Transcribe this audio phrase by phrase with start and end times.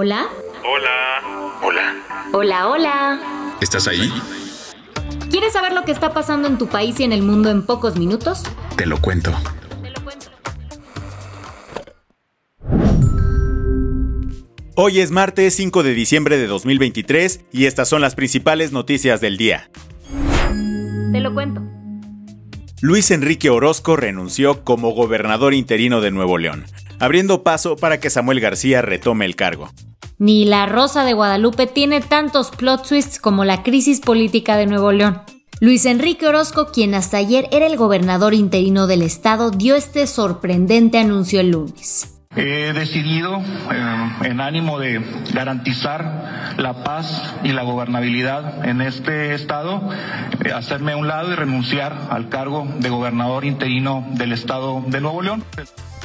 [0.00, 0.28] Hola.
[0.64, 1.58] Hola.
[1.60, 1.94] Hola.
[2.32, 3.56] Hola, hola.
[3.60, 4.12] ¿Estás ahí?
[5.28, 7.96] ¿Quieres saber lo que está pasando en tu país y en el mundo en pocos
[7.96, 8.44] minutos?
[8.76, 9.32] Te lo cuento.
[9.82, 10.28] Te lo cuento.
[14.76, 19.36] Hoy es martes 5 de diciembre de 2023 y estas son las principales noticias del
[19.36, 19.68] día.
[21.10, 21.60] Te lo cuento.
[22.80, 26.66] Luis Enrique Orozco renunció como gobernador interino de Nuevo León,
[26.98, 29.70] abriendo paso para que Samuel García retome el cargo.
[30.18, 34.90] Ni la Rosa de Guadalupe tiene tantos plot twists como la crisis política de Nuevo
[34.90, 35.22] León.
[35.60, 40.98] Luis Enrique Orozco, quien hasta ayer era el gobernador interino del estado, dio este sorprendente
[40.98, 42.17] anuncio el lunes.
[42.38, 49.82] He decidido, eh, en ánimo de garantizar la paz y la gobernabilidad en este estado,
[50.44, 55.00] eh, hacerme a un lado y renunciar al cargo de gobernador interino del estado de
[55.00, 55.42] Nuevo León.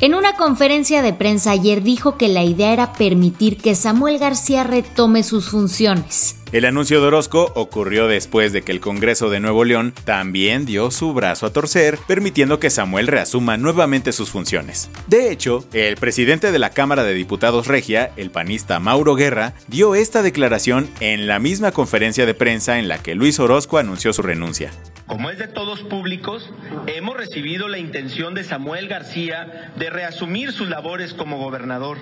[0.00, 4.64] En una conferencia de prensa ayer dijo que la idea era permitir que Samuel García
[4.64, 6.41] retome sus funciones.
[6.52, 10.90] El anuncio de Orozco ocurrió después de que el Congreso de Nuevo León también dio
[10.90, 14.90] su brazo a torcer, permitiendo que Samuel reasuma nuevamente sus funciones.
[15.06, 19.94] De hecho, el presidente de la Cámara de Diputados Regia, el panista Mauro Guerra, dio
[19.94, 24.20] esta declaración en la misma conferencia de prensa en la que Luis Orozco anunció su
[24.20, 24.72] renuncia.
[25.12, 26.48] Como es de todos públicos,
[26.86, 31.98] hemos recibido la intención de Samuel García de reasumir sus labores como gobernador.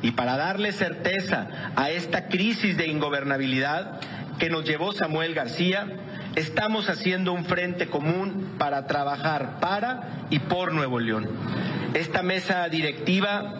[0.00, 4.00] Y para darle certeza a esta crisis de ingobernabilidad
[4.38, 5.88] que nos llevó Samuel García,
[6.36, 11.28] estamos haciendo un frente común para trabajar para y por Nuevo León.
[11.92, 13.56] Esta mesa directiva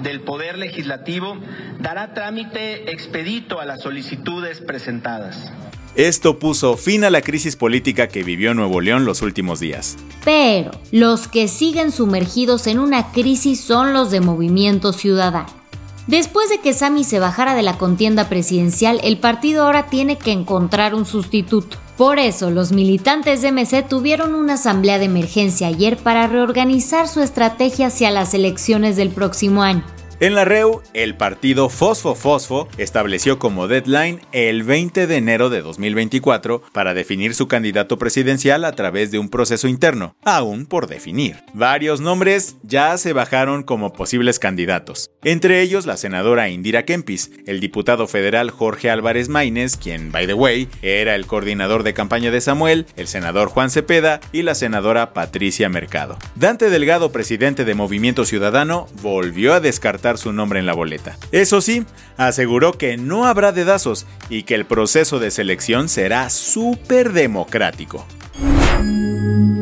[0.00, 1.38] del Poder Legislativo
[1.80, 5.52] dará trámite expedito a las solicitudes presentadas.
[5.96, 9.96] Esto puso fin a la crisis política que vivió Nuevo León los últimos días.
[10.24, 15.46] Pero los que siguen sumergidos en una crisis son los de Movimiento Ciudadano.
[16.08, 20.32] Después de que Sami se bajara de la contienda presidencial, el partido ahora tiene que
[20.32, 21.78] encontrar un sustituto.
[21.96, 27.20] Por eso, los militantes de MC tuvieron una asamblea de emergencia ayer para reorganizar su
[27.20, 29.84] estrategia hacia las elecciones del próximo año.
[30.20, 35.60] En la REU, el partido Fosfo Fosfo estableció como deadline el 20 de enero de
[35.60, 41.42] 2024 para definir su candidato presidencial a través de un proceso interno, aún por definir.
[41.52, 47.58] Varios nombres ya se bajaron como posibles candidatos, entre ellos la senadora Indira Kempis, el
[47.58, 52.40] diputado federal Jorge Álvarez Maínez, quien, by the way, era el coordinador de campaña de
[52.40, 56.16] Samuel, el senador Juan Cepeda y la senadora Patricia Mercado.
[56.36, 61.16] Dante Delgado, presidente de Movimiento Ciudadano, volvió a descartar su nombre en la boleta.
[61.32, 61.84] Eso sí,
[62.16, 68.06] aseguró que no habrá dedazos y que el proceso de selección será súper democrático.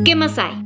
[0.05, 0.63] ¿Qué más hay?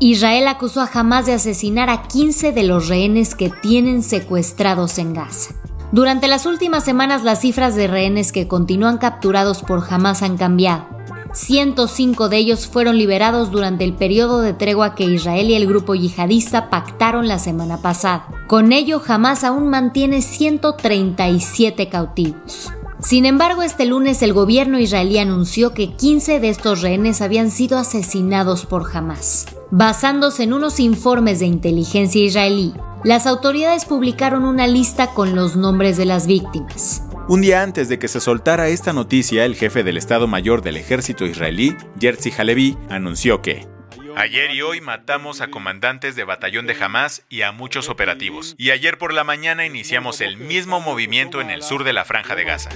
[0.00, 5.12] Israel acusó a Hamas de asesinar a 15 de los rehenes que tienen secuestrados en
[5.12, 5.54] Gaza.
[5.92, 10.99] Durante las últimas semanas las cifras de rehenes que continúan capturados por Hamas han cambiado.
[11.32, 15.94] 105 de ellos fueron liberados durante el periodo de tregua que Israel y el grupo
[15.94, 18.26] yihadista pactaron la semana pasada.
[18.48, 22.70] Con ello, Hamas aún mantiene 137 cautivos.
[23.00, 27.78] Sin embargo, este lunes el gobierno israelí anunció que 15 de estos rehenes habían sido
[27.78, 29.46] asesinados por Hamas.
[29.70, 32.74] Basándose en unos informes de inteligencia israelí,
[33.04, 37.02] las autoridades publicaron una lista con los nombres de las víctimas.
[37.30, 40.76] Un día antes de que se soltara esta noticia, el jefe del Estado Mayor del
[40.76, 43.68] Ejército israelí, Jerzy Halevi, anunció que
[44.16, 48.56] Ayer y hoy matamos a comandantes de batallón de Hamas y a muchos operativos.
[48.58, 52.34] Y ayer por la mañana iniciamos el mismo movimiento en el sur de la franja
[52.34, 52.70] de Gaza.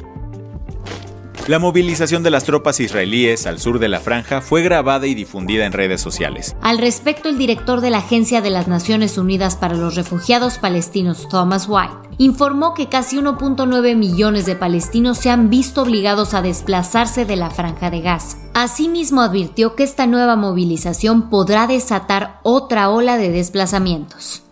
[1.46, 5.66] La movilización de las tropas israelíes al sur de la franja fue grabada y difundida
[5.66, 6.56] en redes sociales.
[6.62, 11.28] Al respecto, el director de la Agencia de las Naciones Unidas para los Refugiados Palestinos,
[11.28, 17.26] Thomas White, informó que casi 1.9 millones de palestinos se han visto obligados a desplazarse
[17.26, 18.38] de la franja de Gaza.
[18.54, 24.44] Asimismo, advirtió que esta nueva movilización podrá desatar otra ola de desplazamientos.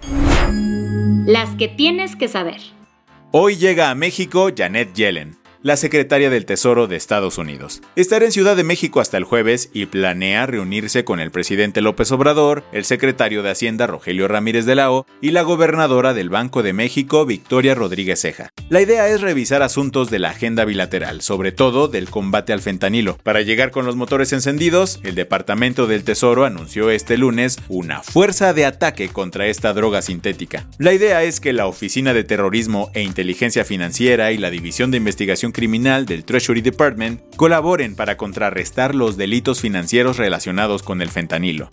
[1.24, 2.60] Las que tienes que saber.
[3.30, 5.41] Hoy llega a México Janet Yellen.
[5.62, 7.82] La secretaria del Tesoro de Estados Unidos.
[7.94, 12.10] Estará en Ciudad de México hasta el jueves y planea reunirse con el presidente López
[12.10, 16.62] Obrador, el secretario de Hacienda Rogelio Ramírez de la O y la gobernadora del Banco
[16.62, 18.50] de México Victoria Rodríguez Ceja.
[18.70, 23.18] La idea es revisar asuntos de la agenda bilateral, sobre todo del combate al fentanilo.
[23.22, 28.52] Para llegar con los motores encendidos, el Departamento del Tesoro anunció este lunes una fuerza
[28.52, 30.66] de ataque contra esta droga sintética.
[30.78, 34.96] La idea es que la Oficina de Terrorismo e Inteligencia Financiera y la División de
[34.96, 41.70] Investigación Criminal del Treasury Department colaboren para contrarrestar los delitos financieros relacionados con el fentanilo.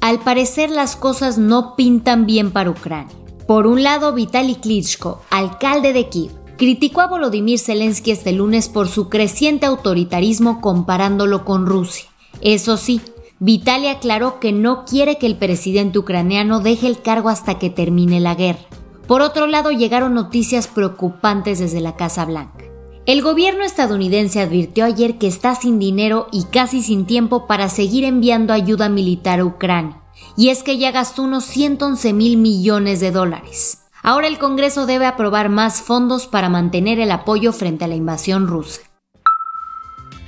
[0.00, 3.14] Al parecer las cosas no pintan bien para Ucrania.
[3.46, 8.88] Por un lado, Vitaly Klitschko, alcalde de Kiev, criticó a Volodymyr Zelensky este lunes por
[8.88, 12.06] su creciente autoritarismo comparándolo con Rusia.
[12.40, 13.00] Eso sí,
[13.38, 18.18] Vitaly aclaró que no quiere que el presidente ucraniano deje el cargo hasta que termine
[18.18, 18.60] la guerra.
[19.06, 22.64] Por otro lado, llegaron noticias preocupantes desde la Casa Blanca.
[23.06, 28.04] El gobierno estadounidense advirtió ayer que está sin dinero y casi sin tiempo para seguir
[28.04, 30.02] enviando ayuda militar a Ucrania
[30.36, 33.82] y es que ya gastó unos 111 mil millones de dólares.
[34.02, 38.46] Ahora el Congreso debe aprobar más fondos para mantener el apoyo frente a la invasión
[38.46, 38.82] rusa.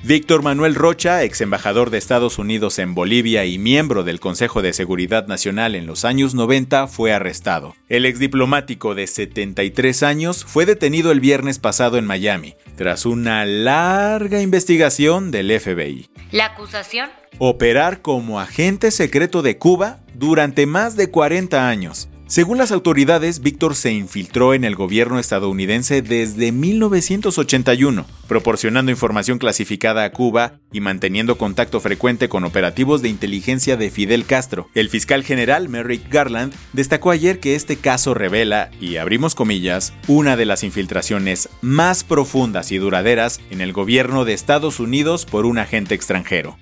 [0.05, 4.73] Víctor Manuel Rocha, ex embajador de Estados Unidos en Bolivia y miembro del Consejo de
[4.73, 7.75] Seguridad Nacional en los años 90, fue arrestado.
[7.89, 13.45] El ex diplomático de 73 años fue detenido el viernes pasado en Miami, tras una
[13.45, 16.09] larga investigación del FBI.
[16.31, 17.11] ¿La acusación?
[17.39, 22.09] Operar como agente secreto de Cuba durante más de 40 años.
[22.29, 30.05] Según las autoridades, Víctor se infiltró en el gobierno estadounidense desde 1981, proporcionando información clasificada
[30.05, 34.69] a Cuba y manteniendo contacto frecuente con operativos de inteligencia de Fidel Castro.
[34.75, 40.37] El fiscal general Merrick Garland destacó ayer que este caso revela, y abrimos comillas, una
[40.37, 45.57] de las infiltraciones más profundas y duraderas en el gobierno de Estados Unidos por un
[45.57, 46.59] agente extranjero.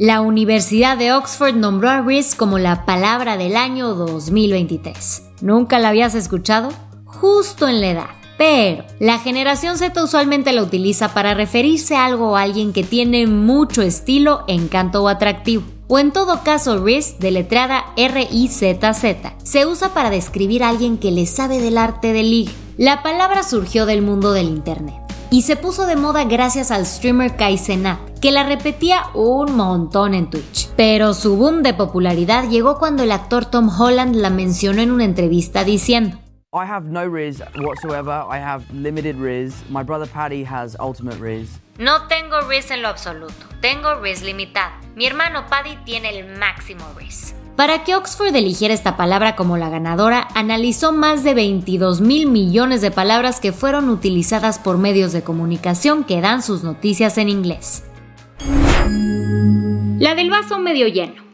[0.00, 5.24] La Universidad de Oxford nombró a Riz como la palabra del año 2023.
[5.42, 6.70] ¿Nunca la habías escuchado?
[7.04, 8.10] Justo en la edad.
[8.38, 13.26] Pero la generación Z usualmente la utiliza para referirse a algo o alguien que tiene
[13.26, 15.64] mucho estilo, encanto o atractivo.
[15.86, 21.26] O en todo caso, Riz, deletrada R-I-Z-Z, se usa para describir a alguien que le
[21.26, 22.52] sabe del arte del ligue.
[22.78, 24.94] La palabra surgió del mundo del Internet
[25.30, 27.58] y se puso de moda gracias al streamer Kai
[28.20, 30.68] que la repetía un montón en Twitch.
[30.76, 35.04] Pero su boom de popularidad llegó cuando el actor Tom Holland la mencionó en una
[35.04, 36.18] entrevista diciendo
[36.52, 38.24] I have no Riz whatsoever.
[38.28, 39.62] I have limited Riz.
[39.70, 41.60] My brother Paddy has ultimate Riz.
[41.78, 43.46] No tengo Riz en lo absoluto.
[43.60, 44.72] Tengo Riz limitado.
[44.96, 47.36] Mi hermano Paddy tiene el máximo Riz.
[47.54, 52.80] Para que Oxford eligiera esta palabra como la ganadora, analizó más de 22 mil millones
[52.80, 57.84] de palabras que fueron utilizadas por medios de comunicación que dan sus noticias en inglés.
[59.98, 61.29] La del vaso medio lleno.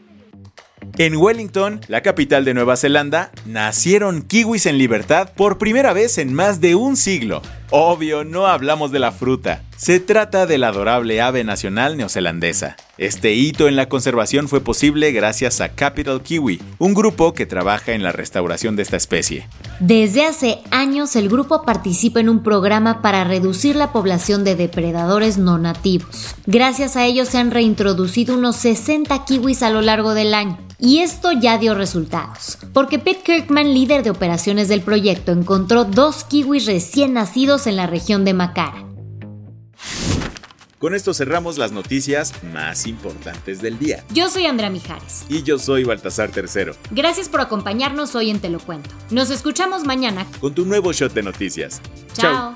[0.99, 6.33] En Wellington, la capital de Nueva Zelanda, nacieron kiwis en libertad por primera vez en
[6.33, 7.43] más de un siglo.
[7.69, 9.61] Obvio, no hablamos de la fruta.
[9.75, 12.77] Se trata de la adorable ave nacional neozelandesa.
[12.97, 17.91] Este hito en la conservación fue posible gracias a Capital Kiwi, un grupo que trabaja
[17.91, 19.47] en la restauración de esta especie.
[19.79, 25.37] Desde hace años el grupo participa en un programa para reducir la población de depredadores
[25.37, 26.33] no nativos.
[26.47, 30.66] Gracias a ello se han reintroducido unos 60 kiwis a lo largo del año.
[30.79, 36.23] Y esto ya dio resultados, porque Pete Kirkman, líder de operaciones del proyecto, encontró dos
[36.23, 38.85] kiwis recién nacidos en la región de Macara.
[40.77, 44.03] Con esto cerramos las noticias más importantes del día.
[44.13, 45.25] Yo soy Andrea Mijares.
[45.27, 46.75] Y yo soy Baltasar Tercero.
[46.91, 48.91] Gracias por acompañarnos hoy en Te lo Cuento.
[49.09, 51.81] Nos escuchamos mañana con tu nuevo shot de noticias.
[52.13, 52.55] Chao.